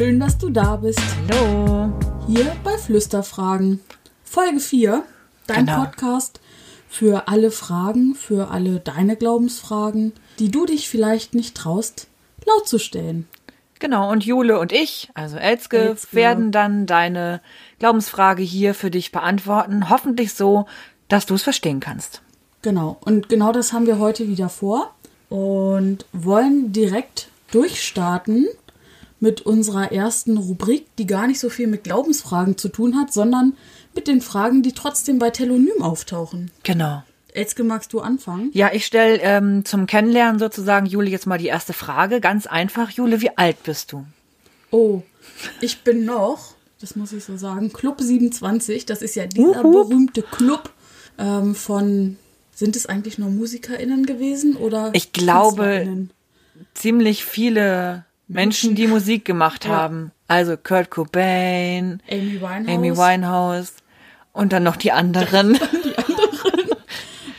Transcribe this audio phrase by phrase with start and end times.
[0.00, 0.98] Schön, dass du da bist.
[1.28, 1.92] Hallo.
[2.26, 3.80] Hier bei Flüsterfragen.
[4.24, 5.04] Folge 4,
[5.46, 5.84] dein Genau.
[5.84, 6.40] Podcast
[6.88, 12.06] für alle Fragen, für alle deine Glaubensfragen, die du dich vielleicht nicht traust,
[12.46, 13.28] laut zu stellen.
[13.78, 16.16] Genau, und Jule und ich, also Elske, Elske.
[16.16, 17.42] werden dann deine
[17.78, 19.90] Glaubensfrage hier für dich beantworten.
[19.90, 20.64] Hoffentlich so,
[21.08, 22.22] dass du es verstehen kannst.
[22.62, 24.94] Genau, und genau das haben wir heute wieder vor
[25.28, 28.46] und wollen direkt durchstarten
[29.20, 33.54] mit unserer ersten Rubrik, die gar nicht so viel mit Glaubensfragen zu tun hat, sondern
[33.94, 36.50] mit den Fragen, die trotzdem bei Telonym auftauchen.
[36.62, 37.02] Genau.
[37.32, 38.50] Elske, magst du anfangen?
[38.54, 42.20] Ja, ich stelle ähm, zum Kennenlernen sozusagen Jule jetzt mal die erste Frage.
[42.20, 44.04] Ganz einfach, Jule, wie alt bist du?
[44.70, 45.02] Oh,
[45.60, 48.86] ich bin noch, das muss ich so sagen, Club 27.
[48.86, 49.88] Das ist ja dieser Hup, hup.
[49.88, 50.72] berühmte Club
[51.18, 52.16] ähm, von,
[52.54, 56.08] sind es eigentlich nur MusikerInnen gewesen oder Ich glaube?
[56.74, 59.70] Ziemlich viele Menschen, die Musik gemacht Ja.
[59.72, 60.12] haben.
[60.28, 62.68] Also Kurt Cobain, Amy Winehouse.
[62.68, 63.72] Amy Winehouse
[64.32, 65.58] und dann noch die anderen.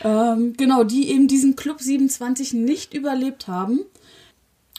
[0.04, 3.80] Ähm, genau, die eben diesen Club 27 nicht überlebt haben.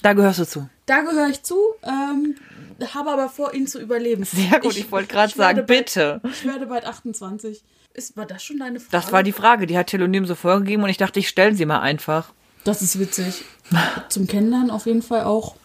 [0.02, 0.70] Da gehörst du zu.
[0.86, 2.36] Da gehöre ich zu, ähm,
[2.94, 4.26] habe aber vor, ihn zu überleben.
[4.26, 6.20] Sehr gut, ich wollte gerade ich sagen, bald- bitte.
[6.30, 7.64] Ich werde bald 28.
[7.94, 8.92] Ist, war das schon deine Frage?
[8.92, 11.66] Das war die Frage, die hat Telonym so vorgegeben und ich dachte, ich stelle sie
[11.66, 12.34] mal einfach.
[12.66, 13.46] Das ist witzig.
[14.10, 15.56] Zum Kennenlernen auf jeden Fall auch,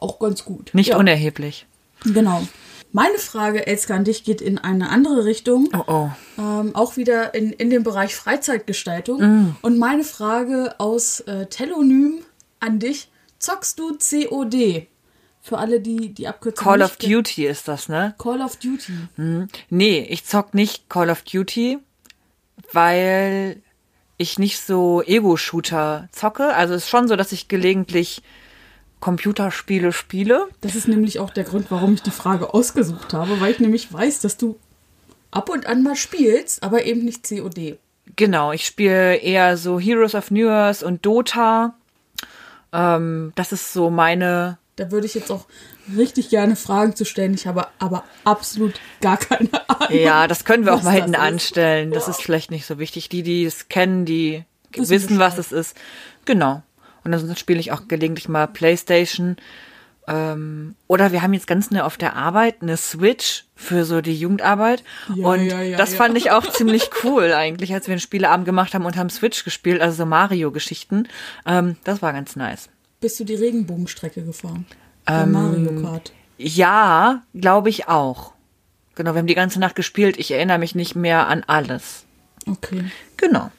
[0.00, 0.70] auch ganz gut.
[0.74, 1.66] Nicht ja, unerheblich.
[2.04, 2.46] Genau.
[2.92, 5.68] Meine Frage, Elska, an dich geht in eine andere Richtung.
[5.74, 6.10] Oh oh.
[6.38, 9.20] Ähm, auch wieder in, in dem Bereich Freizeitgestaltung.
[9.20, 9.56] Mm.
[9.60, 12.20] Und meine Frage aus äh, Telonym
[12.60, 13.10] an dich.
[13.38, 14.86] Zockst du COD?
[15.40, 16.96] Für alle, die die Abkürzung Call of.
[16.96, 18.14] Duty ist das, ne?
[18.18, 18.92] Call of Duty.
[19.16, 19.48] Hm.
[19.70, 21.78] Nee, ich zock nicht Call of Duty,
[22.72, 23.62] weil
[24.16, 26.54] ich nicht so Ego-Shooter zocke.
[26.54, 28.22] Also es ist schon so, dass ich gelegentlich
[29.00, 30.48] Computerspiele spiele.
[30.60, 33.92] Das ist nämlich auch der Grund, warum ich die Frage ausgesucht habe, weil ich nämlich
[33.92, 34.58] weiß, dass du
[35.30, 37.78] ab und an mal spielst, aber eben nicht COD.
[38.16, 41.74] Genau, ich spiele eher so Heroes of New Earth und Dota.
[42.72, 44.58] Ähm, das ist so meine.
[44.76, 45.46] Da würde ich jetzt auch
[45.96, 47.34] richtig gerne Fragen zu stellen.
[47.34, 49.98] Ich habe aber absolut gar keine Ahnung.
[49.98, 51.90] Ja, das können wir auch mal hinten anstellen.
[51.90, 53.08] Das ist vielleicht nicht so wichtig.
[53.08, 55.76] Die, die es kennen, die Wissen wissen, was es ist.
[56.24, 56.62] Genau.
[57.08, 59.36] Und ansonsten spiele ich auch gelegentlich mal Playstation.
[60.06, 64.14] Ähm, oder wir haben jetzt ganz neu auf der Arbeit eine Switch für so die
[64.14, 64.84] Jugendarbeit.
[65.14, 68.44] Ja, und ja, ja, das fand ich auch ziemlich cool eigentlich, als wir einen Spieleabend
[68.44, 71.08] gemacht haben und haben Switch gespielt, also so Mario-Geschichten.
[71.46, 72.68] Ähm, das war ganz nice.
[73.00, 74.66] Bist du die Regenbogenstrecke gefahren?
[75.06, 76.12] Bei Ähm, Mario Kart.
[76.36, 78.32] Ja, glaube ich auch.
[78.96, 80.18] Genau, wir haben die ganze Nacht gespielt.
[80.18, 82.04] Ich erinnere mich nicht mehr an alles.
[82.46, 82.84] Okay.
[83.16, 83.50] Genau.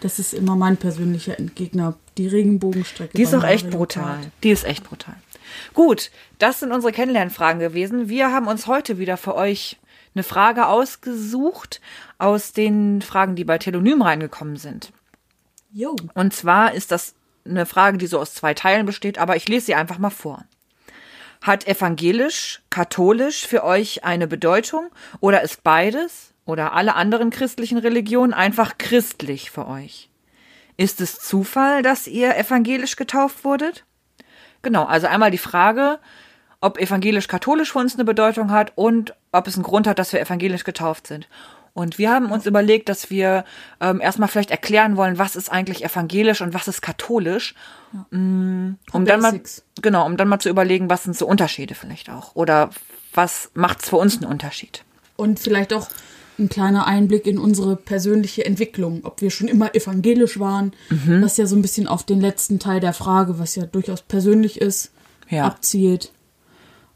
[0.00, 1.94] Das ist immer mein persönlicher Endgegner.
[2.20, 3.16] Die Regenbogenstrecke.
[3.16, 4.16] Die ist auch echt brutal.
[4.16, 4.30] Kart.
[4.42, 5.14] Die ist echt brutal.
[5.72, 8.10] Gut, das sind unsere Kennenlernfragen gewesen.
[8.10, 9.78] Wir haben uns heute wieder für euch
[10.14, 11.80] eine Frage ausgesucht
[12.18, 14.92] aus den Fragen, die bei Telonym reingekommen sind.
[15.72, 15.96] Jo.
[16.12, 17.14] Und zwar ist das
[17.46, 20.44] eine Frage, die so aus zwei Teilen besteht, aber ich lese sie einfach mal vor.
[21.40, 28.34] Hat evangelisch, katholisch für euch eine Bedeutung oder ist beides oder alle anderen christlichen Religionen
[28.34, 30.09] einfach christlich für euch?
[30.80, 33.84] Ist es Zufall, dass ihr evangelisch getauft wurdet?
[34.62, 35.98] Genau, also einmal die Frage,
[36.62, 40.20] ob evangelisch-katholisch für uns eine Bedeutung hat und ob es einen Grund hat, dass wir
[40.20, 41.28] evangelisch getauft sind.
[41.74, 43.44] Und wir haben uns überlegt, dass wir
[43.80, 47.54] ähm, erstmal vielleicht erklären wollen, was ist eigentlich evangelisch und was ist katholisch,
[48.10, 49.40] Mm, um dann mal
[49.82, 52.70] genau, um dann mal zu überlegen, was sind so Unterschiede vielleicht auch oder
[53.12, 54.84] was macht's für uns einen Unterschied.
[55.16, 55.88] Und vielleicht auch
[56.40, 59.00] ein kleiner Einblick in unsere persönliche Entwicklung.
[59.04, 61.22] Ob wir schon immer evangelisch waren, Mhm.
[61.22, 64.60] was ja so ein bisschen auf den letzten Teil der Frage, was ja durchaus persönlich
[64.60, 64.90] ist,
[65.28, 65.44] Ja.
[65.46, 66.10] abzielt.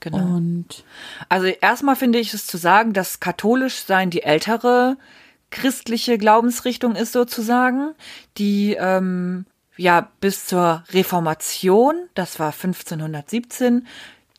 [0.01, 0.19] Genau.
[0.37, 0.85] Und
[1.29, 4.97] Also erstmal finde ich es zu sagen, dass katholisch sein die ältere
[5.51, 7.95] christliche Glaubensrichtung ist sozusagen,
[8.39, 9.47] die ähm,
[9.77, 13.87] ja bis zur Reformation, das war 1517,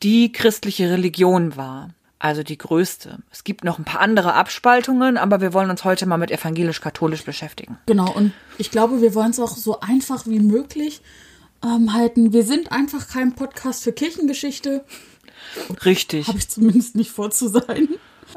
[0.02, 1.90] die christliche Religion war.
[2.18, 3.18] Also die größte.
[3.30, 7.24] Es gibt noch ein paar andere Abspaltungen, aber wir wollen uns heute mal mit evangelisch-katholisch
[7.24, 7.78] beschäftigen.
[7.86, 11.02] genau, und ich glaube, wir wollen es auch so einfach wie möglich
[11.62, 12.32] ähm, halten.
[12.32, 14.84] Wir sind einfach kein Podcast für Kirchengeschichte,
[15.84, 16.28] Richtig.
[16.28, 17.88] habe ich zumindest nicht vor zu sein,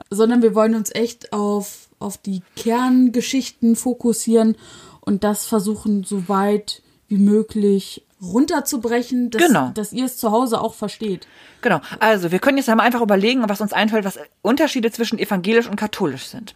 [0.09, 4.57] sondern wir wollen uns echt auf, auf die Kerngeschichten fokussieren
[5.01, 9.71] und das versuchen, so weit wie möglich runterzubrechen, dass, Genau.
[9.73, 11.27] dass ihr es zu Hause auch versteht.
[11.61, 11.81] Genau.
[11.99, 15.75] Also, wir können jetzt einmal einfach überlegen, was uns einfällt, was Unterschiede zwischen evangelisch und
[15.75, 16.55] katholisch sind.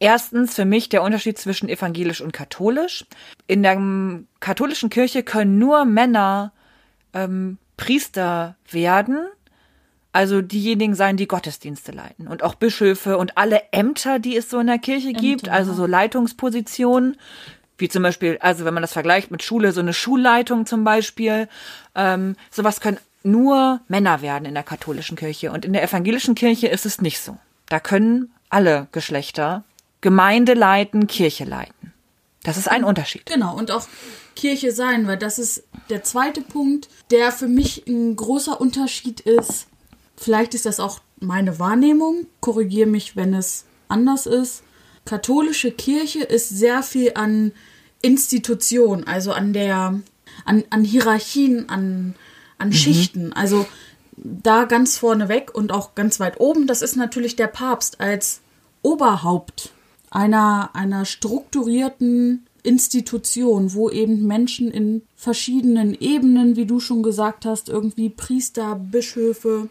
[0.00, 3.06] Erstens für mich der Unterschied zwischen evangelisch und katholisch.
[3.46, 6.52] In der ähm, katholischen Kirche können nur Männer
[7.12, 9.26] ähm, Priester werden.
[10.12, 14.60] also diejenigen sein, die Gottesdienste leiten und auch Bischöfe und alle Ämter, die es so
[14.60, 17.16] in der Kirche gibt, also so Leitungspositionen,
[17.78, 21.48] wie zum Beispiel, also wenn man das vergleicht mit Schule, so eine Schulleitung zum Beispiel,
[21.94, 26.68] ähm, sowas können nur Männer werden in der katholischen Kirche und in der evangelischen Kirche
[26.68, 27.38] ist es nicht so.
[27.68, 29.64] Da können alle Geschlechter
[30.02, 31.94] Gemeinde leiten, Kirche leiten.
[32.42, 33.24] Das ist ein Unterschied.
[33.24, 33.86] Genau, und auch
[34.36, 39.66] Kirche sein, weil das ist der zweite Punkt, der für mich ein großer Unterschied ist.
[40.16, 44.62] Vielleicht ist das auch meine Wahrnehmung, korrigiere mich, wenn es anders ist.
[45.04, 47.52] Katholische Kirche ist sehr viel an
[48.02, 50.00] Institution, also an der,
[50.44, 52.14] an, an Hierarchien, an,
[52.58, 52.72] an mhm.
[52.72, 53.32] Schichten.
[53.32, 53.66] Also
[54.16, 58.40] da ganz vorne weg und auch ganz weit oben, das ist natürlich der Papst als
[58.82, 59.72] Oberhaupt
[60.10, 67.68] einer, einer strukturierten Institution, wo eben Menschen in verschiedenen Ebenen, wie du schon gesagt hast,
[67.68, 69.68] irgendwie Priester, Bischöfe,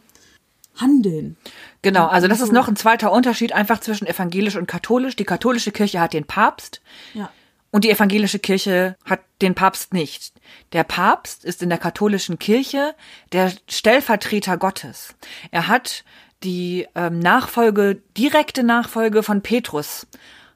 [0.75, 1.37] handeln.
[1.81, 5.15] Genau, also das ist noch ein zweiter Unterschied einfach zwischen evangelisch und katholisch.
[5.15, 6.81] Die katholische Kirche hat den Papst.
[7.13, 7.29] Ja.
[7.71, 10.33] Und die evangelische Kirche hat den Papst nicht.
[10.73, 12.93] Der Papst ist in der katholischen Kirche
[13.31, 15.15] der Stellvertreter Gottes.
[15.49, 16.03] Er hat
[16.43, 20.07] die ähm, Nachfolge, direkte Nachfolge von Petrus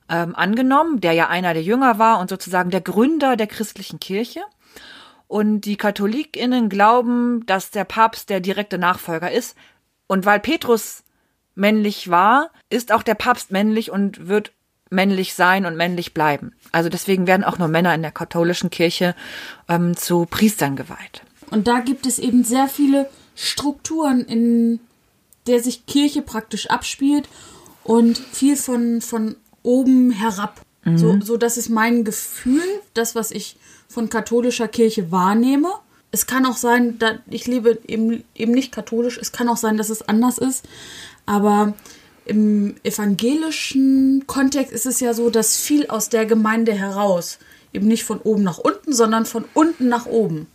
[0.10, 4.42] ähm, angenommen, der ja einer der Jünger war und sozusagen der Gründer der christlichen Kirche.
[5.28, 9.58] Und die KatholikInnen glauben, dass der Papst der direkte Nachfolger ist.
[10.08, 11.04] Und weil Petrus
[11.56, 14.52] männlich war, ist auch der Papst männlich und wird
[14.90, 16.54] männlich sein und männlich bleiben.
[16.72, 19.16] Also deswegen werden auch nur Männer in der katholischen Kirche
[19.68, 21.24] ähm, zu Priestern geweiht.
[21.50, 24.80] Und da gibt es eben sehr viele Strukturen, in
[25.48, 27.28] der sich Kirche praktisch abspielt
[27.84, 30.62] und viel von, von oben herab.
[30.84, 30.98] Mhm.
[30.98, 32.64] So, so, das ist mein Gefühl,
[32.94, 33.58] das, was ich
[33.88, 35.70] von katholischer Kirche wahrnehme.
[36.12, 39.78] Es kann auch sein, dass ich lebe eben, eben nicht katholisch, es kann auch sein,
[39.78, 40.66] dass es anders ist.
[41.26, 41.74] Aber
[42.26, 47.40] im evangelischen Kontext ist es ja so, dass viel aus der Gemeinde heraus,
[47.74, 50.48] eben nicht von oben nach unten, sondern von unten nach oben.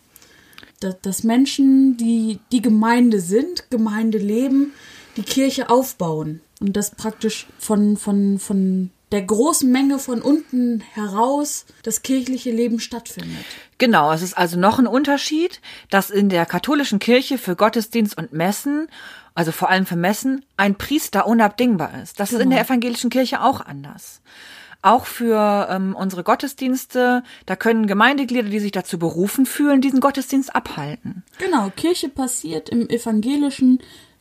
[0.80, 4.72] Dass, dass Menschen, die die Gemeinde sind, Gemeinde leben,
[5.16, 6.40] die Kirche aufbauen.
[6.60, 12.80] Und das praktisch von, von, von der großen Menge von unten heraus das kirchliche Leben
[12.80, 13.44] stattfindet.
[13.82, 18.32] Genau, es ist also noch ein Unterschied, dass in der katholischen Kirche für Gottesdienst und
[18.32, 18.86] Messen,
[19.34, 22.20] also vor allem für Messen, ein Priester unabdingbar ist.
[22.20, 22.38] Das genau.
[22.38, 22.68] ist in der genau.
[22.68, 24.20] evangelischen Kirche auch anders.
[24.82, 30.54] Auch für ähm, unsere Gottesdienste, da können Gemeindeglieder, die sich dazu berufen fühlen, diesen Gottesdienst
[30.54, 31.24] abhalten.
[31.38, 33.80] Genau, Kirche passiert im evangelischen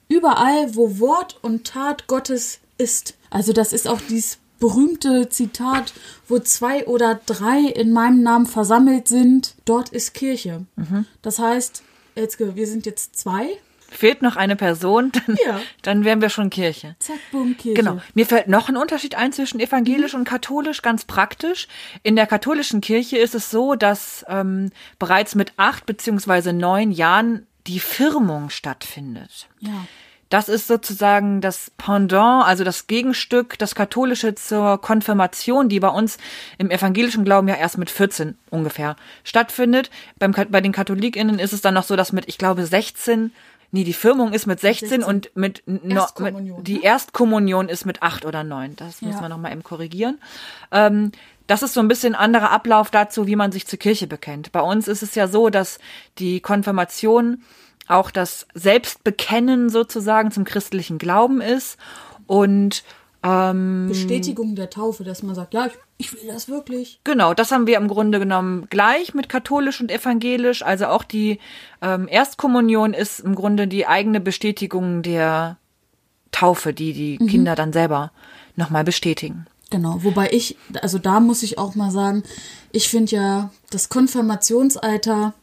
[0.09, 3.13] überall, wo Wort und Tat Gottes ist.
[3.29, 5.91] Also das ist auch dieses berühmte Zitat,
[6.29, 10.65] wo zwei oder drei in meinem Namen versammelt sind, dort ist Kirche.
[10.77, 11.05] Mhm.
[11.21, 11.83] Das heißt,
[12.15, 13.49] jetzt, wir sind jetzt zwei.
[13.89, 15.59] Fehlt noch eine Person, dann, ja.
[15.81, 16.95] dann wären wir schon Kirche.
[16.99, 17.73] Zack, boom, Kirche.
[17.81, 17.99] Genau.
[18.13, 20.19] Mir fällt noch ein Unterschied ein zwischen evangelisch mhm.
[20.19, 21.67] und katholisch, ganz praktisch.
[22.03, 24.69] In der katholischen Kirche ist es so, dass ähm,
[24.99, 29.49] bereits mit acht beziehungsweise neun Jahren die Firmung stattfindet.
[29.59, 29.87] Ja.
[30.31, 36.17] Das ist sozusagen das Pendant, also das Gegenstück, das Katholische zur Konfirmation, die bei uns
[36.57, 38.95] im evangelischen Glauben ja erst mit 14 ungefähr
[39.25, 39.91] stattfindet.
[40.17, 43.31] Beim, bei den KatholikInnen ist es dann noch so, dass mit, ich glaube, 16
[43.73, 45.03] Nee, die Firmung ist mit 16, 16.
[45.07, 46.81] und mit, no, mit die?
[46.81, 48.75] Erstkommunion ist mit 8 oder 9.
[48.75, 49.21] Das müssen ja.
[49.21, 50.19] wir nochmal eben korrigieren.
[50.71, 51.13] Ähm,
[51.47, 54.51] das ist so ein bisschen anderer Ablauf dazu, wie man sich zur Kirche bekennt.
[54.51, 55.79] Bei uns ist es ja so, dass
[56.17, 57.43] die Konfirmation
[57.87, 61.77] auch das Selbstbekennen sozusagen zum christlichen Glauben ist
[62.27, 62.83] und
[63.23, 66.99] ähm, Bestätigung der Taufe, dass man sagt, ja, ich, ich will das wirklich.
[67.03, 70.63] Genau, das haben wir im Grunde genommen gleich mit katholisch und evangelisch.
[70.63, 71.39] Also auch die
[71.81, 75.57] ähm, Erstkommunion ist im Grunde die eigene Bestätigung der
[76.31, 77.27] Taufe, die die mhm.
[77.27, 78.11] Kinder dann selber
[78.55, 79.45] nochmal bestätigen.
[79.69, 82.23] Genau, wobei ich, also da muss ich auch mal sagen,
[82.71, 85.33] ich finde ja das Konfirmationsalter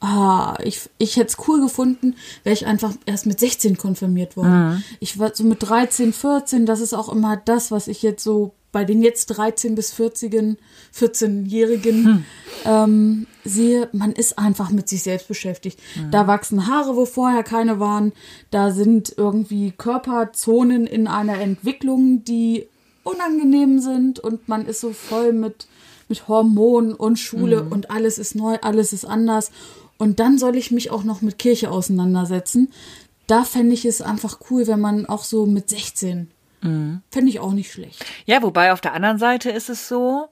[0.00, 2.14] ah, ich, ich hätte es cool gefunden,
[2.44, 4.68] wäre ich einfach erst mit 16 konfirmiert worden.
[4.68, 4.82] Mhm.
[5.00, 8.54] Ich war so mit 13, 14, das ist auch immer das, was ich jetzt so
[8.70, 10.58] bei den jetzt 13 bis 40
[10.94, 12.24] 14-Jährigen hm.
[12.64, 15.80] ähm, sehe, man ist einfach mit sich selbst beschäftigt.
[15.96, 16.10] Mhm.
[16.10, 18.12] Da wachsen Haare, wo vorher keine waren.
[18.50, 22.68] Da sind irgendwie Körperzonen in einer Entwicklung, die
[23.04, 25.66] unangenehm sind und man ist so voll mit,
[26.08, 27.72] mit Hormonen und Schule mhm.
[27.72, 29.50] und alles ist neu, alles ist anders.
[29.98, 32.72] Und dann soll ich mich auch noch mit Kirche auseinandersetzen.
[33.26, 36.30] Da fände ich es einfach cool, wenn man auch so mit 16.
[36.62, 37.02] Mhm.
[37.10, 38.04] Fände ich auch nicht schlecht.
[38.24, 40.28] Ja, wobei auf der anderen Seite ist es so,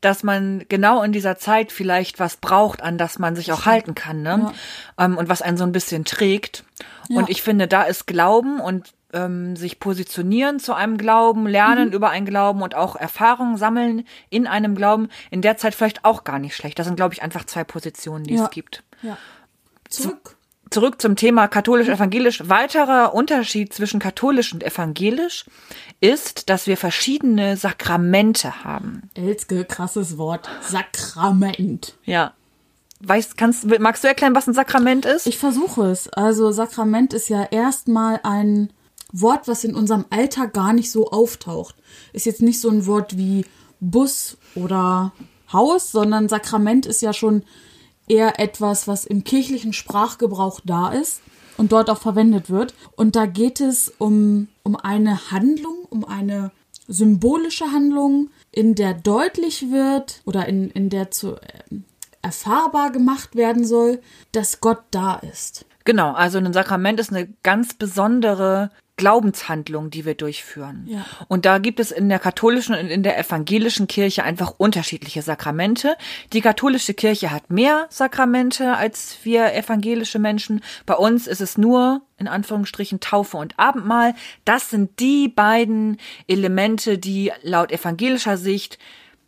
[0.00, 3.94] dass man genau in dieser Zeit vielleicht was braucht, an das man sich auch halten
[3.94, 4.52] kann, ne?
[4.98, 6.64] Ähm, und was einen so ein bisschen trägt.
[7.08, 7.18] Ja.
[7.18, 11.94] Und ich finde, da ist Glauben und ähm, sich positionieren zu einem Glauben, lernen Mhm.
[11.94, 16.24] über einen Glauben und auch Erfahrungen sammeln in einem Glauben, in der Zeit vielleicht auch
[16.24, 16.78] gar nicht schlecht.
[16.78, 18.44] Das sind, glaube ich, einfach zwei Positionen, die Ja.
[18.44, 18.82] es gibt.
[19.02, 19.16] Ja.
[19.88, 20.36] Zurück.
[20.70, 22.48] Zurück zum Thema katholisch-evangelisch.
[22.48, 25.44] Weiterer Unterschied zwischen katholisch und evangelisch
[26.00, 29.10] ist, dass wir verschiedene Sakramente haben.
[29.14, 30.48] Elske, krasses Wort.
[30.60, 31.96] Sakrament.
[32.04, 32.34] Ja.
[33.00, 35.26] Weißt, kannst, magst du erklären, was ein Sakrament ist?
[35.26, 36.08] Ich versuche es.
[36.10, 38.70] Also Sakrament ist ja erstmal ein
[39.12, 41.74] Wort, was in unserem Alltag gar nicht so auftaucht.
[42.12, 43.44] Ist jetzt nicht so ein Wort wie
[43.80, 45.12] Bus oder
[45.52, 47.42] Haus, sondern Sakrament ist ja schon
[48.08, 51.20] eher etwas, was im kirchlichen Sprachgebrauch da ist
[51.56, 52.74] und dort auch verwendet wird.
[52.96, 56.50] Und da geht es um, um eine Handlung, um eine
[56.88, 61.36] symbolische Handlung, in der deutlich wird oder in, in der zu
[61.70, 61.84] ähm,
[62.22, 64.00] erfahrbar gemacht werden soll,
[64.32, 65.64] dass Gott da ist.
[65.84, 68.70] Genau, also ein Sakrament ist eine ganz besondere
[69.00, 70.84] Glaubenshandlung, die wir durchführen.
[70.86, 71.06] Ja.
[71.26, 75.96] Und da gibt es in der katholischen und in der evangelischen Kirche einfach unterschiedliche Sakramente.
[76.34, 80.60] Die katholische Kirche hat mehr Sakramente als wir evangelische Menschen.
[80.84, 84.14] Bei uns ist es nur in Anführungsstrichen Taufe und Abendmahl.
[84.44, 85.96] Das sind die beiden
[86.28, 88.78] Elemente, die laut evangelischer Sicht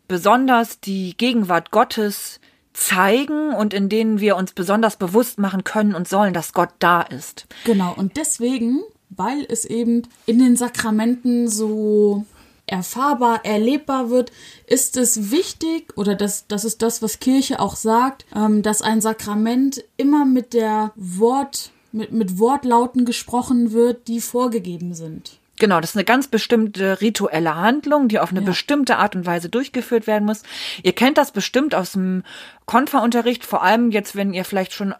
[0.06, 2.41] besonders die Gegenwart Gottes
[2.72, 7.02] zeigen und in denen wir uns besonders bewusst machen können und sollen, dass Gott da
[7.02, 7.46] ist.
[7.64, 12.24] Genau, und deswegen, weil es eben in den Sakramenten so
[12.66, 14.32] erfahrbar, erlebbar wird,
[14.66, 19.00] ist es wichtig, oder das, das ist das, was Kirche auch sagt, ähm, dass ein
[19.00, 25.38] Sakrament immer mit der Wort, mit, mit Wortlauten gesprochen wird, die vorgegeben sind.
[25.62, 28.46] Genau, das ist eine ganz bestimmte rituelle Handlung, die auf eine Ja.
[28.46, 30.42] bestimmte Art und Weise durchgeführt werden muss.
[30.82, 32.24] Ihr kennt das bestimmt aus dem
[32.66, 34.92] Konferunterricht, vor allem jetzt, wenn ihr vielleicht schon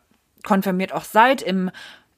[0.44, 1.72] konfirmiert auch seid, im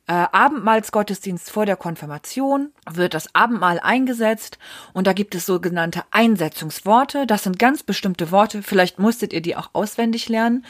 [0.08, 4.58] äh, Abendmahlsgottesdienst vor der Konfirmation wird das Abendmahl eingesetzt
[4.92, 7.26] und da gibt es sogenannte Einsetzungsworte.
[7.26, 10.66] Das sind ganz bestimmte Worte, vielleicht musstet ihr die auch auswendig lernen,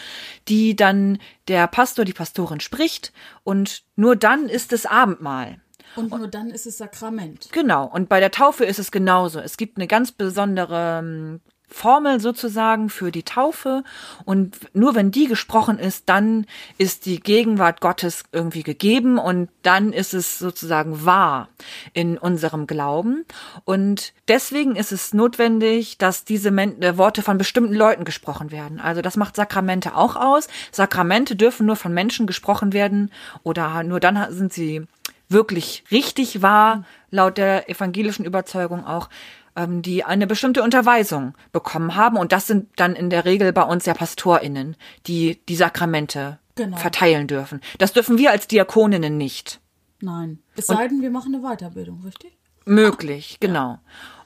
[0.47, 3.13] die dann der Pastor, die Pastorin spricht
[3.43, 5.61] und nur dann ist es Abendmahl.
[5.97, 7.49] Und nur dann ist es Sakrament.
[7.53, 7.87] Genau.
[7.87, 9.41] Und bei der Taufe ist es genauso.
[9.41, 11.41] Es gibt eine ganz besondere ähm,
[11.75, 13.83] Formel sozusagen für die Taufe.
[14.25, 16.47] Und nur wenn die gesprochen ist, dann
[16.79, 21.49] ist die Gegenwart Gottes irgendwie gegeben und dann ist es sozusagen wahr
[21.93, 23.25] in unserem Glauben.
[23.65, 28.79] Und deswegen ist es notwendig, dass diese Men äh, Worte von bestimmten Leuten gesprochen werden.
[28.79, 30.47] Also das macht Sakramente auch aus.
[30.71, 33.11] Sakramente dürfen nur von Menschen gesprochen werden
[33.43, 34.87] oder nur dann sind sie
[35.29, 39.09] wirklich richtig wahr, laut der evangelischen Überzeugung auch,
[39.57, 42.17] ähm, die eine bestimmte Unterweisung bekommen haben.
[42.17, 44.77] Und das sind dann in der Regel bei uns ja PastorInnen,
[45.07, 46.77] die die Sakramente Genau.
[46.77, 47.61] verteilen dürfen.
[47.79, 49.61] Das dürfen wir als Diakoninnen nicht.
[50.01, 50.39] Nein.
[50.57, 52.37] Es sei denn, wir machen eine Weiterbildung, richtig?
[52.65, 53.79] Möglich, genau.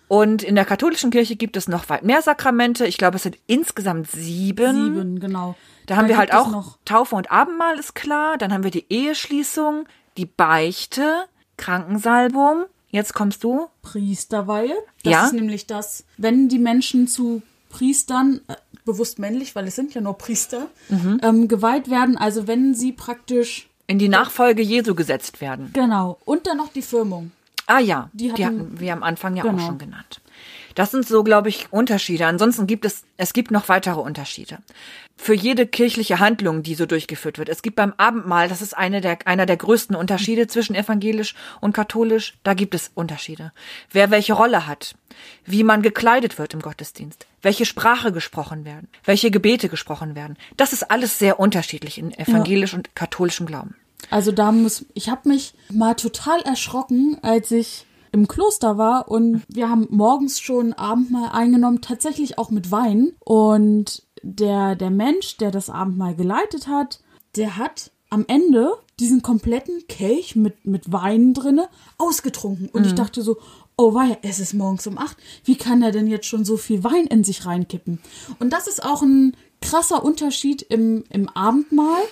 [0.09, 2.87] Und in der katholischen Kirche gibt es noch weit mehr Sakramente.
[2.87, 4.95] Ich glaube, es sind insgesamt sieben.
[4.95, 5.55] Sieben, genau.
[5.87, 8.37] Da haben wir halt auch noch Taufe und Abendmahl ist klar.
[8.39, 9.87] Dann haben wir die Eheschließung,
[10.19, 11.25] die Beichte,
[11.57, 12.65] Krankensalbung.
[12.91, 13.69] Jetzt kommst du.
[13.83, 14.75] Priesterweihe.
[15.05, 15.27] Das Ja.
[15.27, 20.01] ist nämlich das, wenn die Menschen zu Priestern, äh, bewusst männlich, weil es sind ja
[20.01, 21.21] nur Priester, Mhm.
[21.23, 22.17] ähm, geweiht werden.
[22.17, 25.71] Also wenn sie praktisch, in die Nachfolge Jesu gesetzt werden.
[25.73, 27.31] genau, und dann noch die Firmung.
[27.67, 29.67] Ah ja, Die die hatten- hatten, wir am Anfang ja auch Genau.
[29.67, 30.21] schon genannt.
[30.79, 32.27] Das sind so, glaube ich, Unterschiede.
[32.27, 34.59] Ansonsten gibt es, es gibt noch weitere Unterschiede.
[35.17, 37.49] Für jede kirchliche Handlung, die so durchgeführt wird.
[37.49, 41.73] Es gibt beim Abendmahl, das ist eine der, einer der größten Unterschiede zwischen evangelisch und
[41.73, 42.39] katholisch.
[42.45, 43.51] Da gibt es Unterschiede.
[43.91, 44.95] Wer welche Rolle hat,
[45.45, 50.37] wie man gekleidet wird im Gottesdienst, welche Sprache gesprochen werden, welche Gebete gesprochen werden.
[50.57, 53.75] Das ist alles sehr unterschiedlich in evangelisch und katholischem Glauben.
[54.11, 59.43] Also da muss, ich habe mich mal total erschrocken, als ich im Kloster war und
[59.49, 63.13] wir haben morgens schon Abendmahl eingenommen, tatsächlich auch mit Wein.
[63.21, 67.01] Und der, der Mensch, der das Abendmahl geleitet hat,
[67.37, 72.69] der hat am Ende diesen kompletten Kelch mit, mit Wein drinne ausgetrunken.
[72.71, 73.37] Und ich dachte so,
[73.77, 75.17] oh weia, es ist morgens um acht.
[75.45, 78.01] Wie kann er denn jetzt schon so viel Wein in sich reinkippen?
[78.41, 82.03] Und das ist auch ein krasser Unterschied im, im Abendmahl.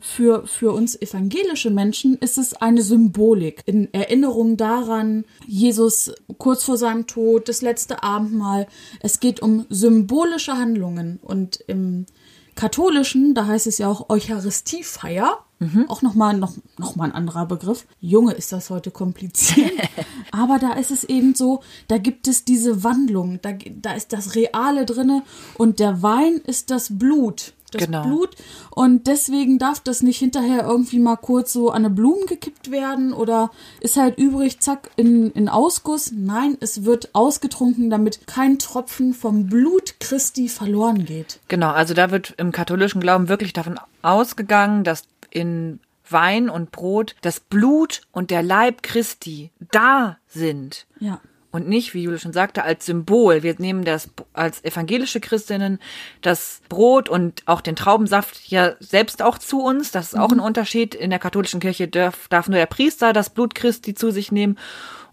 [0.00, 6.76] Für, für uns evangelische Menschen ist es eine Symbolik in Erinnerung daran, Jesus kurz vor
[6.76, 8.66] seinem Tod, das letzte Abendmahl.
[9.00, 12.06] Es geht um symbolische Handlungen und im
[12.54, 15.44] katholischen, da heißt es ja auch Eucharistiefeier,
[15.88, 17.86] Auch nochmal noch, noch mal ein anderer Begriff.
[18.00, 19.72] Junge, ist das heute kompliziert.
[20.30, 23.38] Aber da ist es eben so, da gibt es diese Wandlung.
[23.42, 25.22] Da, da ist das Reale drinne
[25.56, 27.52] und der Wein ist das Blut.
[27.74, 28.04] Das Genau.
[28.04, 28.30] Blut.
[28.70, 33.12] Und deswegen darf das nicht hinterher irgendwie mal kurz so an eine Blumen gekippt werden
[33.12, 36.12] oder ist halt übrig, zack, in, in Ausguss.
[36.14, 41.40] Nein, es wird ausgetrunken, damit kein Tropfen vom Blut Christi verloren geht.
[41.48, 45.02] Genau, also da wird im katholischen Glauben wirklich davon ausgegangen, dass
[45.34, 50.86] in Wein und Brot das Blut und der Leib Christi da sind.
[51.00, 51.20] Ja.
[51.50, 53.44] Und nicht, wie Jule schon sagte, als Symbol.
[53.44, 55.78] Wir nehmen das als evangelische Christinnen
[56.20, 59.92] das Brot und auch den Traubensaft ja selbst auch zu uns.
[59.92, 60.96] Das ist auch ein Unterschied.
[60.96, 64.58] In der katholischen Kirche darf, darf nur der Priester das Blut Christi zu sich nehmen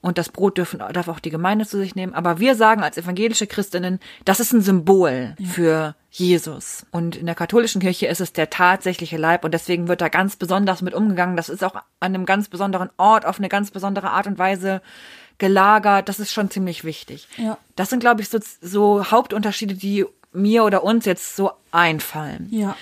[0.02, 2.14] und das Brot dürfen, darf auch die Gemeinde zu sich nehmen.
[2.14, 6.86] Aber wir sagen als evangelische Christinnen, das ist ein Symbol für Jesus.
[6.92, 10.36] Und in der katholischen Kirche ist es der tatsächliche Leib und deswegen wird da ganz
[10.36, 11.38] besonders mit umgegangen.
[11.38, 14.82] Das ist auch an einem ganz besonderen Ort auf eine ganz besondere Art und Weise
[15.38, 16.10] gelagert.
[16.10, 17.28] Das ist schon ziemlich wichtig.
[17.38, 17.58] Ja.
[17.76, 22.48] Das sind, glaube ich, so, so Hauptunterschiede, die mir oder uns jetzt so einfallen.
[22.52, 22.76] Ja.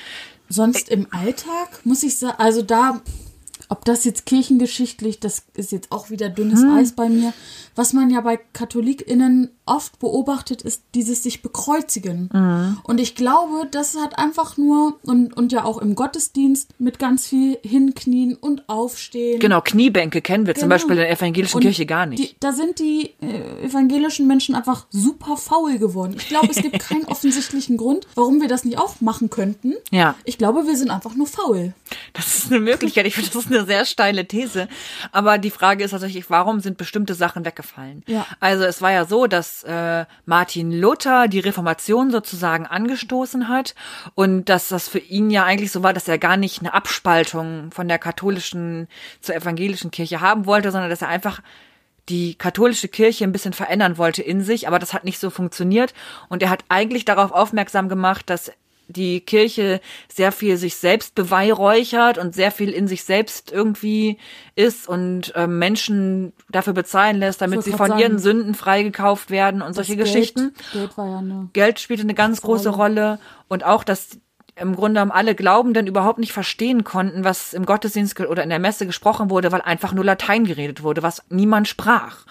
[0.50, 3.02] Sonst im Alltag muss ich sagen, also da,
[3.70, 7.34] ob das jetzt kirchengeschichtlich, das ist jetzt auch wieder dünnes Eis bei mir.
[7.76, 12.30] Was man ja bei KatholikInnen oft beobachtet, ist dieses sich bekreuzigen.
[12.84, 17.28] Und ich glaube, das hat einfach nur, und, und ja auch im Gottesdienst mit ganz
[17.28, 19.40] viel hinknien und aufstehen.
[19.40, 20.76] Genau, Kniebänke kennen wir zum Genau.
[20.76, 22.24] Beispiel in der evangelischen Und Kirche gar nicht.
[22.24, 26.16] Die, da sind die äh, evangelischen Menschen einfach super faul geworden.
[26.18, 29.74] Ich glaube, es gibt keinen offensichtlichen Grund, warum wir das nicht auch machen könnten.
[29.92, 30.16] Ja.
[30.26, 31.74] Ich glaube, wir sind einfach nur faul.
[32.14, 33.06] Das ist eine Möglichkeit.
[33.08, 34.68] Ich finde, das ist eine sehr steile These.
[35.12, 38.04] Aber die Frage ist tatsächlich, warum sind bestimmte Sachen weggefallen?
[38.08, 38.26] Ja.
[38.40, 43.76] Also es war ja so, dass äh, Martin Luther die Reformation sozusagen angestoßen hat
[44.16, 47.72] und dass das für ihn ja eigentlich so war, dass er gar nicht eine Abspaltung
[47.72, 48.88] von der katholischen
[49.22, 51.42] zur evangelischen Kirche haben wollte, sondern dass er einfach
[52.10, 55.94] die katholische Kirche ein bisschen verändern wollte in sich, aber das hat nicht so funktioniert.
[56.28, 58.52] Und er hat eigentlich darauf aufmerksam gemacht, dass
[58.90, 59.80] die Kirche
[60.12, 64.18] sehr viel sich selbst beweihräuchert und sehr viel in sich selbst irgendwie
[64.56, 69.30] ist und äh, Menschen dafür bezahlen lässt, damit sie von grad ihren sagen, Sünden freigekauft
[69.30, 70.54] werden und solche Das Geschichten.
[70.54, 71.50] Geld, Geld war ja eine.
[71.54, 74.20] Geld spielte eine ganz große Rolle und auch, dass
[74.60, 78.60] im Grunde genommen alle Glaubenden überhaupt nicht verstehen konnten, was im Gottesdienst oder in der
[78.60, 82.26] Messe gesprochen wurde, weil einfach nur Latein geredet wurde, was niemand sprach.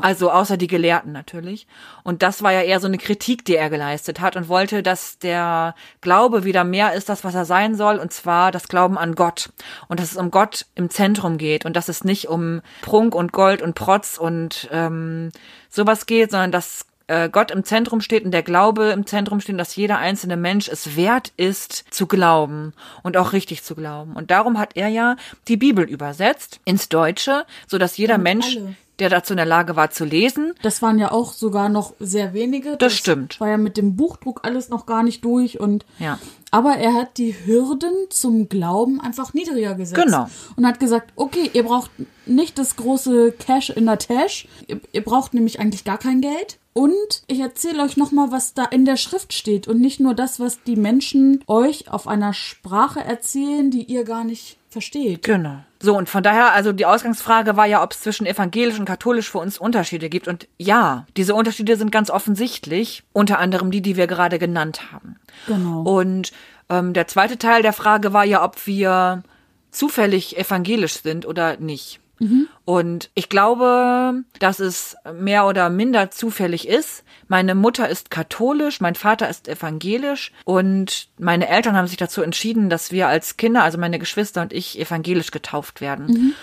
[0.00, 1.66] Also außer die Gelehrten natürlich.
[2.02, 5.18] Und das war ja eher so eine Kritik, die er geleistet hat und wollte, dass
[5.18, 9.14] der Glaube wieder mehr ist, das, was er sein soll, und zwar das Glauben an
[9.14, 9.50] Gott.
[9.88, 13.32] Und dass es um Gott im Zentrum geht und dass es nicht um Prunk und
[13.32, 15.30] Gold und Protz und ähm,
[15.68, 16.86] sowas geht, sondern dass
[17.32, 20.68] Gott im Zentrum steht und der Glaube im Zentrum steht, und dass jeder einzelne Mensch
[20.68, 24.16] es wert ist zu glauben und auch richtig zu glauben.
[24.16, 25.16] Und darum hat er ja
[25.48, 28.76] die Bibel übersetzt ins Deutsche, so dass jeder Mensch, alle.
[29.00, 32.32] der dazu in der Lage war zu lesen, Das waren ja auch sogar noch sehr
[32.32, 32.76] wenige.
[32.78, 33.38] Das stimmt.
[33.38, 36.18] War ja mit dem Buchdruck alles noch gar nicht durch und Ja.
[36.54, 40.00] Aber er hat die Hürden zum Glauben einfach niedriger gesetzt.
[40.00, 40.28] Genau.
[40.54, 41.90] Und hat gesagt, okay, ihr braucht
[42.26, 44.46] nicht das große Cash in der Tasche.
[44.68, 46.60] Ihr, ihr braucht nämlich eigentlich gar kein Geld.
[46.72, 50.38] Und ich erzähle euch nochmal, was da in der Schrift steht und nicht nur das,
[50.38, 55.22] was die Menschen euch auf einer Sprache erzählen, die ihr gar nicht versteht.
[55.22, 55.64] Genau.
[55.80, 59.30] So, und von daher, also die Ausgangsfrage war ja, ob es zwischen evangelisch und katholisch
[59.30, 60.28] für uns Unterschiede gibt.
[60.28, 65.16] Und ja, diese Unterschiede sind ganz offensichtlich, unter anderem die, die wir gerade genannt haben.
[65.46, 65.82] Genau.
[65.82, 66.32] Und
[66.68, 69.22] ähm, der zweite Teil der Frage war ja, ob wir
[69.70, 72.00] zufällig evangelisch sind oder nicht.
[72.64, 77.04] Und ich glaube, dass es mehr oder minder zufällig ist.
[77.28, 82.70] Meine Mutter ist katholisch, mein Vater ist evangelisch und meine Eltern haben sich dazu entschieden,
[82.70, 86.34] dass wir als Kinder, also meine Geschwister und ich, evangelisch getauft werden.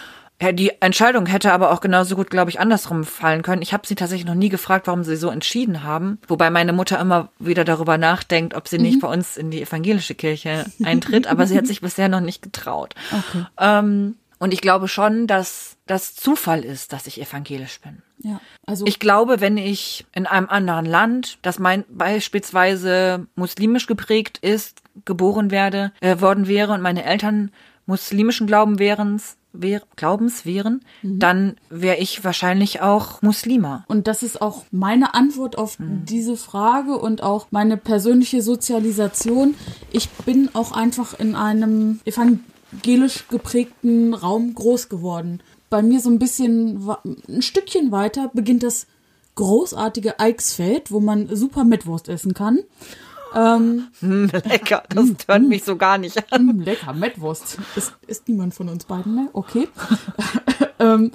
[0.42, 3.62] Ja, Die Entscheidung hätte aber auch genauso gut, glaube ich, andersrum fallen können.
[3.62, 6.18] Ich habe sie tatsächlich noch nie gefragt, warum sie so entschieden haben.
[6.28, 10.16] Wobei meine Mutter immer wieder darüber nachdenkt, ob sie nicht bei uns in die evangelische
[10.16, 11.28] Kirche eintritt.
[11.28, 12.96] aber sie hat sich bisher noch nicht getraut.
[13.12, 13.46] Okay.
[13.60, 18.02] Ähm, und ich glaube schon, dass das Zufall ist, dass ich evangelisch bin.
[18.24, 18.42] Ja.
[18.66, 24.82] Also Ich glaube, wenn ich in einem anderen Land, das mein beispielsweise muslimisch geprägt ist,
[25.06, 27.52] geboren werde, äh, worden wäre und meine Eltern
[27.86, 29.22] muslimischen Glauben wären,
[29.54, 33.86] wär, Glaubens wären, dann wäre ich wahrscheinlich auch Muslima.
[33.90, 39.54] Und das ist auch meine Antwort auf diese Frage und auch meine persönliche Sozialisation.
[39.92, 42.46] Ich bin auch einfach in einem evangelisch
[43.30, 45.42] geprägten Raum groß geworden.
[45.70, 46.88] Bei mir so ein bisschen,
[47.28, 48.88] ein Stückchen weiter beginnt das
[49.36, 52.60] großartige Eichsfeld, wo man super Mittwurst essen kann.
[53.34, 56.46] Ähm, Hm, lecker, das hört mich so gar nicht an.
[56.48, 57.58] mm, lecker, Mettwurst.
[57.76, 59.30] Ist, ist niemand von uns beiden mehr?
[59.32, 59.70] Okay.
[60.80, 61.12] ähm,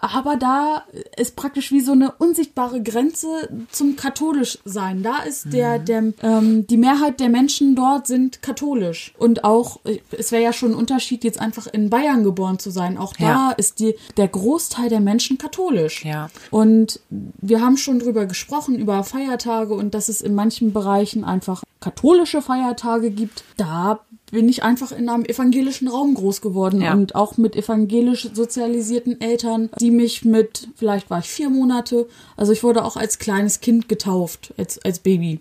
[0.00, 0.84] aber da
[1.16, 3.26] ist praktisch wie so eine unsichtbare Grenze
[3.70, 5.02] zum katholisch sein.
[5.02, 9.98] Da ist der, der ähm, die Mehrheit der Menschen dort sind katholisch und auch äh,
[10.16, 12.98] es wäre ja schon ein Unterschied jetzt einfach in Bayern geboren zu sein.
[12.98, 13.50] Auch da Ja.
[13.56, 16.04] ist die der Großteil der Menschen katholisch.
[16.04, 16.30] Ja.
[16.50, 21.62] Und wir haben schon drüber gesprochen, über Feiertage und dass es in manchen Bereichen einfach
[21.80, 23.44] katholische Feiertage gibt.
[23.56, 24.00] Da
[24.30, 26.92] bin ich einfach in einem evangelischen Raum groß geworden Ja.
[26.92, 32.52] und auch mit evangelisch sozialisierten Eltern, die mich mit, vielleicht war ich vier Monate, also
[32.52, 35.40] ich wurde auch als kleines Kind getauft, als, als Baby.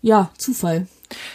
[0.00, 0.86] Ja, Zufall.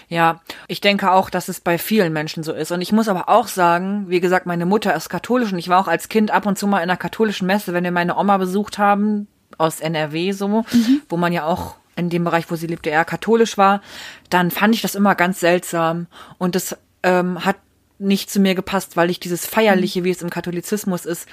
[0.10, 2.72] Ja, ich denke auch, dass es bei vielen Menschen so ist.
[2.72, 5.80] Und ich muss aber auch sagen, wie gesagt, meine Mutter ist katholisch und ich war
[5.80, 8.38] auch als Kind ab und zu mal in einer katholischen Messe, wenn wir meine Oma
[8.38, 9.28] besucht haben,
[9.60, 10.64] aus NRW so,
[11.10, 13.82] wo man ja auch in dem Bereich, wo sie lebte, eher katholisch war,
[14.30, 16.08] dann fand ich das immer ganz seltsam.
[16.38, 17.58] Und das ähm, hat
[18.00, 21.28] nicht zu mir gepasst, weil ich dieses Feierliche, wie es im Katholizismus ist,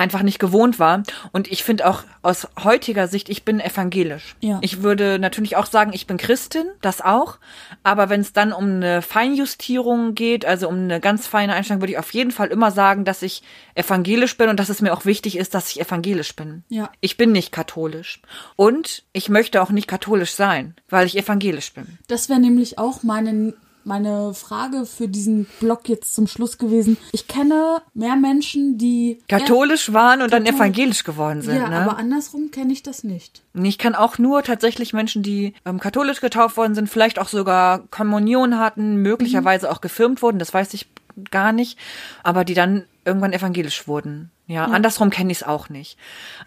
[0.00, 1.02] einfach nicht gewohnt war.
[1.32, 4.34] Und ich finde auch aus heutiger Sicht, ich bin evangelisch.
[4.40, 4.58] Ja.
[4.62, 7.38] Ich würde natürlich auch sagen, ich bin Christin, das auch.
[7.82, 11.92] Aber wenn es dann um eine Feinjustierung geht, also um eine ganz feine Einstellung, würde
[11.92, 13.42] ich auf jeden Fall immer sagen, dass ich
[13.74, 16.64] evangelisch bin und dass es mir auch wichtig ist, dass ich evangelisch bin.
[16.68, 16.90] Ja.
[17.00, 18.20] Ich bin nicht katholisch.
[18.56, 21.98] Und ich möchte auch nicht katholisch sein, weil ich evangelisch bin.
[22.08, 26.96] Das wäre nämlich auch meine, meine Frage für diesen Blog jetzt zum Schluss gewesen.
[27.12, 31.56] Ich kenne mehr Menschen, die Katholisch waren und dann Kathol- evangelisch geworden sind.
[31.56, 31.80] Ja, ne?
[31.80, 33.42] aber andersrum kenne ich das nicht.
[33.54, 37.80] Ich kann auch nur tatsächlich Menschen, die ähm, katholisch getauft worden sind, vielleicht auch sogar
[37.90, 40.86] Kommunion hatten, möglicherweise auch gefirmt wurden, das weiß ich
[41.30, 41.78] gar nicht,
[42.22, 44.30] aber die dann irgendwann evangelisch wurden.
[44.50, 45.96] Ja, andersrum kenne ich es auch nicht.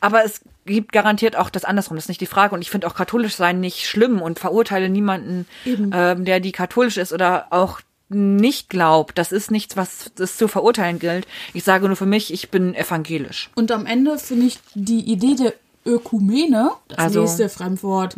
[0.02, 2.54] Aber es gibt garantiert auch das andersrum, das ist nicht die Frage.
[2.54, 6.98] Und ich finde auch katholisch sein nicht schlimm und verurteile niemanden, ähm, der die katholisch
[6.98, 9.18] ist oder auch nicht glaubt.
[9.18, 11.26] Das ist nichts, was es zu verurteilen gilt.
[11.54, 13.50] Ich sage nur für mich, ich bin evangelisch.
[13.56, 15.54] Und am Ende finde ich die Idee der
[15.86, 18.16] Ökumene, das Also- nächste Fremdwort,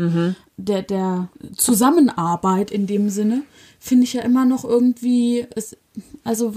[0.58, 3.44] der, der Zusammenarbeit in dem Sinne,
[3.80, 5.78] finde ich ja immer noch irgendwie, es,
[6.24, 6.54] also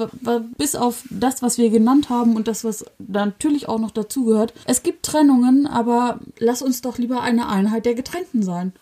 [0.56, 4.52] bis auf das, was wir genannt haben und das, was natürlich auch noch dazugehört.
[4.66, 8.72] Es gibt Trennungen, aber lass uns doch lieber eine Einheit der Getrennten sein.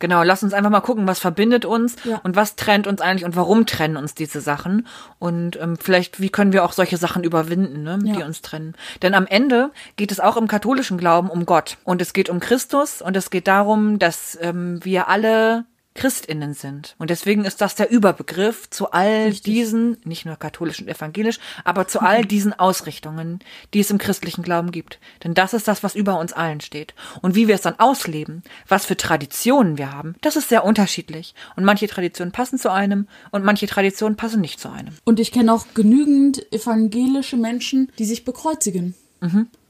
[0.00, 2.20] Genau, lass uns einfach mal gucken, was verbindet uns Ja.
[2.24, 4.88] und was trennt uns eigentlich und warum trennen uns diese Sachen.
[5.20, 8.26] Und ähm, vielleicht, wie können wir auch solche Sachen überwinden, ne, die Ja.
[8.26, 8.74] uns trennen.
[9.02, 11.78] Denn am Ende geht es auch im katholischen Glauben um Gott.
[11.84, 16.94] Und es geht um Christus und es geht darum, dass ähm, wir alle Christinnen sind.
[16.98, 21.86] Und deswegen ist das der Überbegriff zu all diesen, nicht nur katholisch und evangelisch, aber
[21.88, 23.40] zu all diesen Ausrichtungen,
[23.74, 24.98] die es im christlichen Glauben gibt.
[25.24, 26.94] Denn das ist das, was über uns allen steht.
[27.20, 31.34] Und wie wir es dann ausleben, was für Traditionen wir haben, das ist sehr unterschiedlich.
[31.56, 34.94] Und manche Traditionen passen zu einem und manche Traditionen passen nicht zu einem.
[35.04, 38.94] Und ich kenne auch genügend evangelische Menschen, die sich bekreuzigen.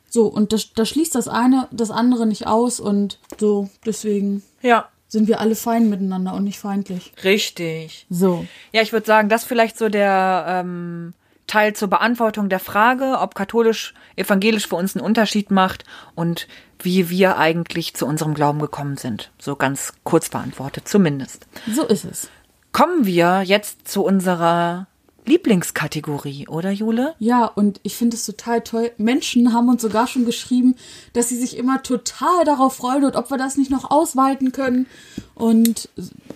[0.09, 5.29] So, und das schließt das eine, das andere nicht aus und so, deswegen Ja, sind
[5.29, 7.12] wir alle fein miteinander und nicht feindlich.
[7.22, 8.07] richtig.
[8.09, 8.46] So.
[8.72, 11.12] Ja, ich würde sagen, das vielleicht so der ähm,
[11.46, 16.48] Teil zur Beantwortung der Frage, ob katholisch, evangelisch für uns einen Unterschied macht und
[16.79, 19.31] wie wir eigentlich zu unserem Glauben gekommen sind.
[19.38, 21.46] So ganz kurz beantwortet, zumindest.
[21.70, 22.31] So ist es.
[22.72, 24.87] Kommen wir jetzt zu unserer
[25.25, 27.15] Lieblingskategorie, oder Jule?
[27.19, 28.91] Ja, und ich finde es total toll.
[28.97, 30.75] Menschen haben uns sogar schon geschrieben,
[31.13, 34.87] dass sie sich immer total darauf freuen und ob wir das nicht noch ausweiten können.
[35.35, 35.89] Und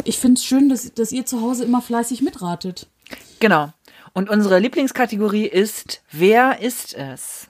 [0.05, 2.87] ich finde es schön, dass, dass ihr zu Hause immer fleißig mitratet.
[3.41, 3.73] Genau.
[4.13, 7.49] Und unsere Lieblingskategorie ist Wer ist es?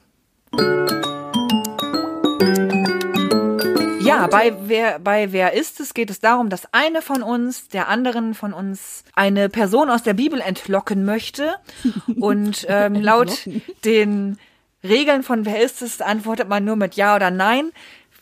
[4.32, 7.88] Ja, bei wer, bei wer ist es geht es darum, dass eine von uns der
[7.88, 11.56] anderen von uns eine Person aus der Bibel entlocken möchte.
[12.20, 13.48] Und ähm, laut
[13.84, 14.38] den
[14.82, 17.72] Regeln von wer ist es antwortet man nur mit Ja oder Nein.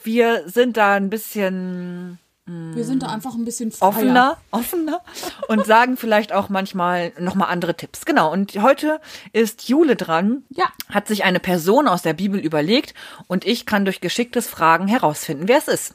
[0.03, 3.89] Wir sind da ein bisschen Wir sind da einfach ein bisschen freier.
[3.89, 5.01] offener, offener
[5.49, 8.05] und sagen vielleicht auch manchmal nochmal andere Tipps.
[8.05, 9.01] Genau, und heute
[9.33, 10.67] ist Jule dran, Ja.
[10.91, 12.93] hat sich eine Person aus der Bibel überlegt
[13.29, 15.95] und ich kann durch geschicktes Fragen herausfinden, wer es ist.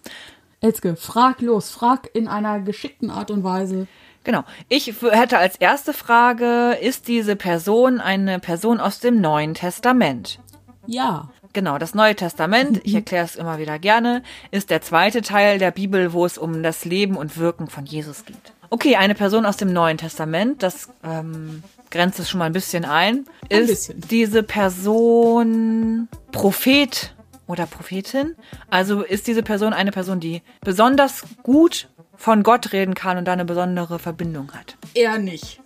[0.59, 3.85] Elske, frag los, frag in einer geschickten Art und Weise.
[4.23, 4.43] Genau.
[4.69, 10.39] Ich hätte als erste Frage, ist diese Person eine Person aus dem Neuen Testament?
[10.87, 11.29] Ja.
[11.53, 15.71] Genau, das Neue Testament, ich erkläre es immer wieder gerne, ist der zweite Teil der
[15.71, 18.53] Bibel, wo es um das Leben und Wirken von Jesus geht.
[18.69, 22.85] Okay, eine Person aus dem Neuen Testament, das ähm, grenzt es schon mal ein bisschen
[22.85, 23.25] ein.
[23.49, 24.01] Ein Ist bisschen.
[24.09, 27.15] diese Person Prophet
[27.47, 28.35] oder Prophetin?
[28.69, 33.33] Also ist diese Person eine Person, die besonders gut von Gott reden kann und da
[33.33, 34.75] eine besondere Verbindung hat.
[34.93, 35.61] Eher nicht.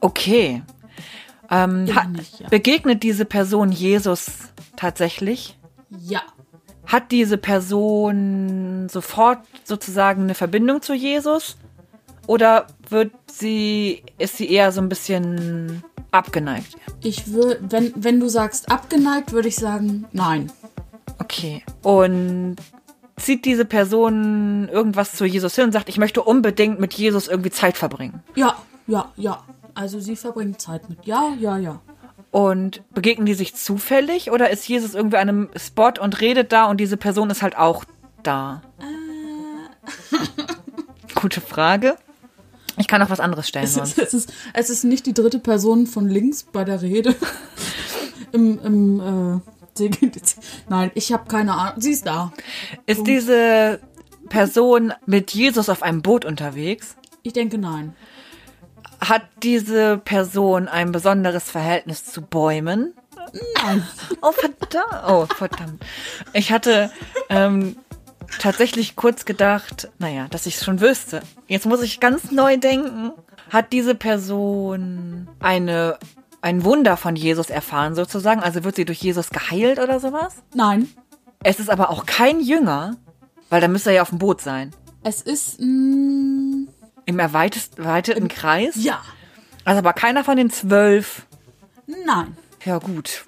[0.00, 0.62] Okay.
[1.54, 2.48] Ähm, nicht, ja.
[2.48, 4.26] Begegnet diese Person Jesus
[4.76, 5.56] tatsächlich?
[5.90, 6.22] Ja.
[6.86, 11.56] Hat diese Person sofort sozusagen eine Verbindung zu Jesus?
[12.26, 16.76] Oder wird sie, ist sie eher so ein bisschen abgeneigt?
[17.02, 20.50] Ich würde, wenn, wenn du sagst abgeneigt, würde ich sagen, nein.
[21.18, 21.62] Okay.
[21.82, 22.56] Und
[23.16, 27.50] zieht diese Person irgendwas zu Jesus hin und sagt, ich möchte unbedingt mit Jesus irgendwie
[27.50, 28.22] Zeit verbringen?
[28.34, 29.42] Ja, ja, ja.
[29.74, 31.04] Also sie verbringt Zeit mit.
[31.04, 31.80] Ja, ja, ja.
[32.30, 36.66] Und begegnen die sich zufällig oder ist Jesus irgendwie an einem Spot und redet da
[36.66, 37.84] und diese Person ist halt auch
[38.22, 38.62] da?
[41.14, 41.96] Gute Frage.
[42.76, 45.38] Ich kann auch was anderes stellen Es ist, es, ist, es ist nicht die dritte
[45.38, 47.14] Person von links bei der Rede.
[48.32, 49.88] Im, im, äh,
[50.68, 51.80] Nein, ich habe keine Ahnung.
[51.80, 52.32] Sie ist da.
[52.86, 53.78] Ist diese
[54.28, 56.96] Person mit Jesus auf einem Boot unterwegs?
[57.22, 57.94] Ich denke nein.
[59.08, 62.94] Hat diese Person ein besonderes Verhältnis zu Bäumen?
[63.62, 63.86] Nein.
[64.22, 65.04] Oh, verdammt.
[65.08, 65.84] Oh, verdammt.
[66.32, 66.90] Ich hatte
[67.28, 67.76] ähm,
[68.38, 71.22] tatsächlich kurz gedacht, naja, dass ich es schon wüsste.
[71.46, 73.12] Jetzt muss ich ganz neu denken.
[73.50, 75.98] Hat diese Person eine,
[76.40, 78.42] ein Wunder von Jesus erfahren, sozusagen?
[78.42, 80.36] Also wird sie durch Jesus geheilt oder sowas?
[80.54, 80.88] Nein.
[81.42, 82.96] Es ist aber auch kein Jünger,
[83.50, 84.70] weil da müsste er ja auf dem Boot sein.
[85.02, 85.60] Es ist.
[85.60, 86.68] Mh,
[87.06, 88.74] Im erweitest- erweiterten Kreis?
[88.76, 89.00] ja.
[89.66, 91.26] Also aber keiner von den zwölf.
[91.86, 92.36] Nein.
[92.66, 93.24] Ja, gut.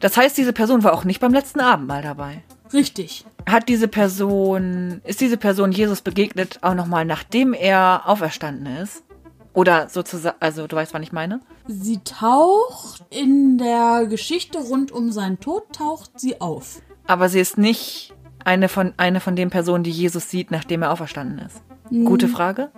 [0.00, 2.42] Das heißt, diese Person war auch nicht beim letzten Abendmahl dabei.
[2.72, 3.24] Richtig.
[3.48, 9.04] Hat diese Person, ist diese Person Jesus begegnet auch nochmal, nachdem er auferstanden ist?
[9.52, 11.40] Oder sozusagen, also du weißt, was ich meine?
[11.68, 16.80] Sie taucht in der Geschichte rund um seinen Tod, taucht sie auf.
[17.06, 20.90] Aber sie ist nicht eine von, eine von den Personen, die Jesus sieht, nachdem er
[20.90, 21.62] auferstanden ist.
[22.04, 22.70] Gute Frage.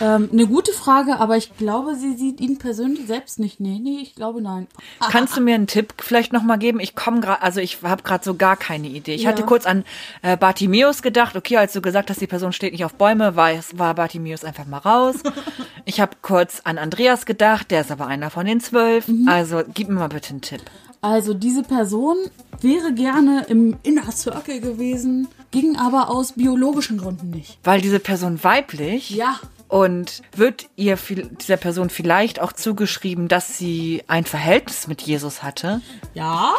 [0.00, 3.60] Ähm, eine gute Frage, aber ich glaube, sie sieht ihn persönlich selbst nicht.
[3.60, 4.66] Nee, nee, ich glaube nein.
[5.00, 6.80] Ah, Kannst du mir einen Tipp vielleicht nochmal geben?
[6.80, 9.14] Ich komme gerade, also ich habe gerade so gar keine Idee.
[9.14, 9.28] Ich Ja.
[9.30, 9.84] hatte kurz an
[10.22, 11.36] äh, Bartimäus gedacht.
[11.36, 14.66] Okay, als du gesagt hast, die Person steht nicht auf Bäume, war, war Bartimäus einfach
[14.66, 15.16] mal raus.
[15.84, 19.04] ich habe kurz an Andreas gedacht, der ist aber einer von den zwölf.
[19.26, 20.62] Also gib mir mal bitte einen Tipp.
[21.02, 22.16] Also diese Person
[22.62, 27.58] wäre gerne im Inner Circle gewesen, ging aber aus biologischen Gründen nicht.
[27.64, 29.38] Weil diese Person weiblich Ja.
[29.68, 30.96] und wird ihr
[31.40, 35.80] dieser Person vielleicht auch zugeschrieben, dass sie ein Verhältnis mit Jesus hatte.
[36.14, 36.52] Ja?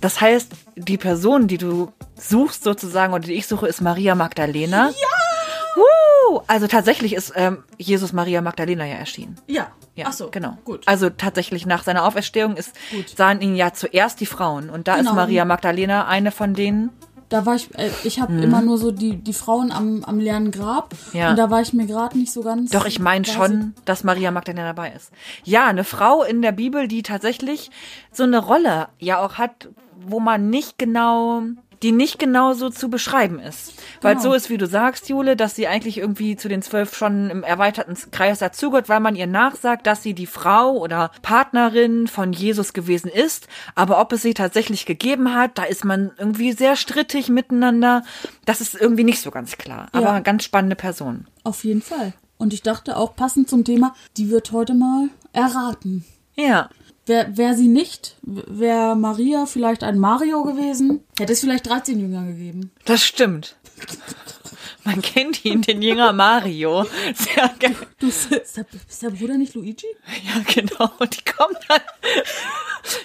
[0.00, 4.88] Das heißt, die Person, die du suchst sozusagen oder die ich suche, ist Maria Magdalena.
[4.90, 5.76] Ja!
[5.76, 6.40] Woo!
[6.46, 9.36] Also tatsächlich ist ähm, Jesus Maria Magdalena ja erschienen.
[9.46, 9.68] Ja.
[10.00, 10.56] Ja, Ach so, genau.
[10.64, 10.82] Gut.
[10.86, 13.08] Also tatsächlich nach seiner Auferstehung ist, Gut.
[13.16, 15.10] sahen ihn ja zuerst die Frauen und da Genau.
[15.10, 16.90] ist Maria Magdalena eine von denen.
[17.28, 20.50] Da war ich, äh, ich habe immer nur so die, die Frauen am, am leeren
[20.50, 20.94] Grab.
[21.12, 21.30] Ja.
[21.30, 22.70] Und da war ich mir gerade nicht so ganz.
[22.72, 25.12] Doch, ich meine schon, dass Maria Magdalena dabei ist.
[25.44, 27.70] Ja, eine Frau in der Bibel, die tatsächlich
[28.10, 29.68] so eine Rolle ja auch hat,
[30.04, 31.42] wo man nicht genau,
[31.82, 33.72] die nicht genau so zu beschreiben ist.
[34.02, 34.28] Weil Genau.
[34.30, 37.42] so ist, wie du sagst, Jule, dass sie eigentlich irgendwie zu den zwölf schon im
[37.42, 42.72] erweiterten Kreis dazugehört, weil man ihr nachsagt, dass sie die Frau oder Partnerin von Jesus
[42.72, 43.48] gewesen ist.
[43.74, 48.02] Aber ob es sie tatsächlich gegeben hat, da ist man irgendwie sehr strittig miteinander.
[48.44, 49.88] Das ist irgendwie nicht so ganz klar.
[49.92, 50.10] Aber Ja.
[50.12, 51.26] eine ganz spannende Person.
[51.44, 52.12] Auf jeden Fall.
[52.36, 56.04] Und ich dachte auch passend zum Thema, die wird heute mal erraten.
[56.36, 56.68] Ja.
[57.10, 62.24] Wäre wär sie nicht, wäre Maria vielleicht ein Mario gewesen, hätte es vielleicht 13 Jünger
[62.24, 62.70] gegeben.
[62.84, 63.56] Das stimmt.
[64.84, 66.86] Man kennt ihn, den Jünger Mario.
[67.14, 67.76] Sehr geil.
[67.98, 68.40] Du, ist der,
[68.88, 69.86] ist der Bruder nicht Luigi?
[70.24, 70.90] Ja, genau.
[70.98, 71.80] Und die kommen dann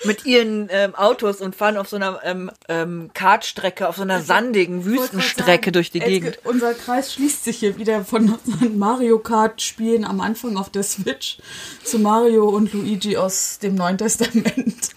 [0.06, 4.22] mit ihren ähm, Autos und fahren auf so einer ähm, ähm, Kartstrecke, auf so einer
[4.22, 6.34] sandigen Wüstenstrecke durch die Gegend.
[6.34, 10.70] ge- Unser Kreis schließt sich hier wieder von unseren Mario Kart Spielen am Anfang auf
[10.70, 11.38] der Switch
[11.84, 14.92] zu Mario und Luigi aus dem Neuen Testament.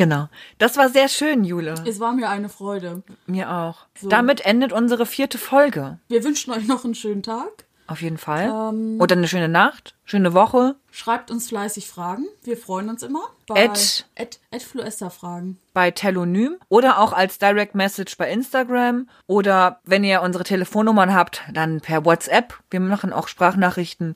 [0.00, 0.28] Genau.
[0.56, 1.74] Das war sehr schön, Jule.
[1.86, 3.02] Es war mir eine Freude.
[3.26, 3.84] Mir auch.
[4.00, 5.98] Damit endet unsere vierte Folge.
[6.08, 7.66] Wir wünschen euch noch einen schönen Tag.
[7.86, 8.44] Auf jeden Fall.
[8.72, 8.96] Ähm.
[8.98, 10.76] Oder eine schöne Nacht, schöne Woche.
[10.90, 12.24] Schreibt uns fleißig Fragen.
[12.44, 13.20] Wir freuen uns immer.
[13.46, 15.58] Bei At- at, at Fluester-Fragen.
[15.74, 21.42] bei Telonym oder auch als Direct Message bei Instagram oder wenn ihr unsere Telefonnummern habt,
[21.52, 22.54] dann per WhatsApp.
[22.70, 24.14] Wir machen auch Sprachnachrichten,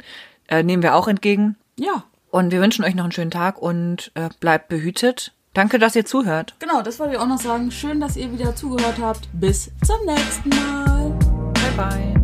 [0.49, 1.57] äh, nehmen wir auch entgegen.
[1.77, 5.33] Ja, Und wir wünschen euch noch einen schönen Tag und äh, bleibt behütet.
[5.55, 6.55] Danke, dass ihr zuhört.
[6.59, 7.71] genau, das wollte ich auch noch sagen.
[7.71, 9.29] Schön, dass ihr wieder zugehört habt.
[9.33, 11.11] Bis zum nächsten Mal.
[11.55, 12.15] Bye bye.
[12.15, 12.24] Bye.